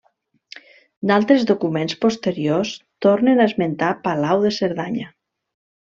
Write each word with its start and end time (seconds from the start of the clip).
D'altres 1.11 1.45
documents 1.51 1.95
posteriors 2.07 2.73
tornen 3.07 3.45
a 3.45 3.51
esmentar 3.53 3.95
Palau 4.09 4.47
de 4.49 4.57
Cerdanya. 4.61 5.11